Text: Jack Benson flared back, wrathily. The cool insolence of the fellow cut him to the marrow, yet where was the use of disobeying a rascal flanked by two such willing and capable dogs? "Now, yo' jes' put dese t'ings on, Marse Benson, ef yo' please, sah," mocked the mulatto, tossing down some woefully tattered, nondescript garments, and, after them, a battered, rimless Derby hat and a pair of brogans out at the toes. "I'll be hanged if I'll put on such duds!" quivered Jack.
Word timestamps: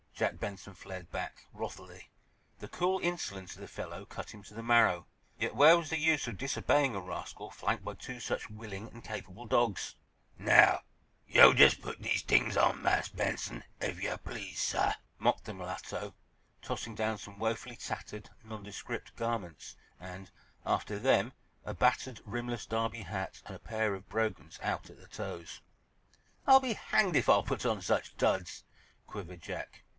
Jack 0.15 0.39
Benson 0.39 0.75
flared 0.75 1.09
back, 1.11 1.47
wrathily. 1.51 2.09
The 2.59 2.67
cool 2.67 2.99
insolence 2.99 3.55
of 3.55 3.61
the 3.61 3.67
fellow 3.67 4.05
cut 4.05 4.33
him 4.35 4.43
to 4.43 4.53
the 4.53 4.61
marrow, 4.61 5.07
yet 5.39 5.55
where 5.55 5.75
was 5.77 5.89
the 5.89 5.97
use 5.97 6.27
of 6.27 6.37
disobeying 6.37 6.95
a 6.95 6.99
rascal 6.99 7.49
flanked 7.49 7.83
by 7.83 7.95
two 7.95 8.19
such 8.19 8.49
willing 8.49 8.87
and 8.89 9.03
capable 9.03 9.45
dogs? 9.47 9.95
"Now, 10.37 10.81
yo' 11.27 11.53
jes' 11.53 11.73
put 11.73 12.03
dese 12.03 12.21
t'ings 12.21 12.55
on, 12.55 12.83
Marse 12.83 13.09
Benson, 13.09 13.63
ef 13.79 13.99
yo' 13.99 14.17
please, 14.17 14.61
sah," 14.61 14.93
mocked 15.17 15.45
the 15.45 15.55
mulatto, 15.55 16.13
tossing 16.61 16.93
down 16.93 17.17
some 17.17 17.39
woefully 17.39 17.75
tattered, 17.75 18.29
nondescript 18.43 19.15
garments, 19.15 19.75
and, 19.99 20.29
after 20.65 20.99
them, 20.99 21.33
a 21.63 21.73
battered, 21.73 22.21
rimless 22.25 22.67
Derby 22.67 23.03
hat 23.03 23.41
and 23.47 23.55
a 23.55 23.59
pair 23.59 23.95
of 23.95 24.09
brogans 24.09 24.59
out 24.61 24.89
at 24.89 24.97
the 24.99 25.07
toes. 25.07 25.61
"I'll 26.45 26.59
be 26.59 26.73
hanged 26.73 27.15
if 27.15 27.27
I'll 27.27 27.43
put 27.43 27.65
on 27.65 27.81
such 27.81 28.17
duds!" 28.17 28.63
quivered 29.07 29.41
Jack. 29.41 29.83